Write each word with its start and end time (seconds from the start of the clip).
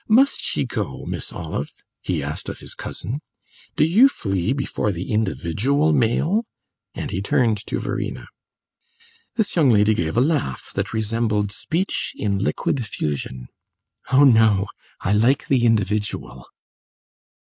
Must 0.09 0.41
she 0.41 0.65
go, 0.65 1.05
Miss 1.05 1.31
Olive?" 1.31 1.83
he 2.01 2.23
asked 2.23 2.49
of 2.49 2.57
his 2.57 2.73
cousin. 2.73 3.21
"Do 3.75 3.85
you 3.85 4.09
flee 4.09 4.51
before 4.51 4.91
the 4.91 5.11
individual 5.11 5.93
male?" 5.93 6.47
And 6.95 7.11
he 7.11 7.21
turned 7.21 7.63
to 7.67 7.79
Verena. 7.79 8.27
This 9.35 9.55
young 9.55 9.69
lady 9.69 9.93
gave 9.93 10.17
a 10.17 10.19
laugh 10.21 10.71
that 10.73 10.91
resembled 10.91 11.51
speech 11.51 12.13
in 12.15 12.39
liquid 12.39 12.83
fusion. 12.83 13.49
"Oh 14.11 14.23
no; 14.23 14.65
I 15.01 15.13
like 15.13 15.47
the 15.49 15.67
individual!" 15.67 16.47